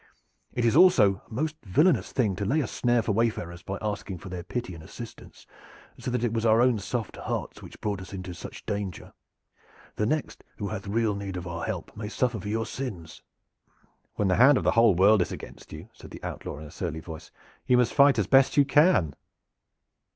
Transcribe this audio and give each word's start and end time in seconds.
It 0.51 0.65
is 0.65 0.75
also 0.75 1.21
a 1.29 1.31
most 1.31 1.57
villainous 1.63 2.11
thing 2.11 2.35
to 2.37 2.43
lay 2.43 2.59
a 2.59 2.65
snare 2.65 3.03
for 3.03 3.11
wayfarers 3.11 3.61
by 3.61 3.77
asking 3.83 4.17
for 4.17 4.29
their 4.29 4.41
pity 4.41 4.73
and 4.73 4.83
assistance, 4.83 5.45
so 5.99 6.09
that 6.09 6.23
it 6.23 6.33
was 6.33 6.43
our 6.43 6.59
own 6.59 6.79
soft 6.79 7.17
hearts 7.17 7.61
which 7.61 7.79
brought 7.81 8.01
us 8.01 8.11
into 8.11 8.33
such 8.33 8.65
danger. 8.65 9.13
The 9.97 10.07
next 10.07 10.43
who 10.57 10.69
hath 10.69 10.87
real 10.87 11.13
need 11.13 11.37
of 11.37 11.45
our 11.45 11.65
help 11.65 11.95
may 11.95 12.09
suffer 12.09 12.39
for 12.39 12.47
your 12.49 12.65
sins." 12.65 13.21
"When 14.15 14.27
the 14.27 14.37
hand 14.41 14.57
of 14.57 14.63
the 14.63 14.71
whole 14.71 14.95
world 14.95 15.21
is 15.21 15.31
against 15.31 15.71
you," 15.71 15.89
said 15.93 16.09
the 16.09 16.23
outlaw 16.23 16.57
in 16.57 16.65
a 16.65 16.71
surly 16.71 16.99
voice, 17.01 17.29
"you 17.67 17.77
must 17.77 17.93
fight 17.93 18.17
as 18.17 18.25
best 18.25 18.57
you 18.57 18.65
can." 18.65 19.13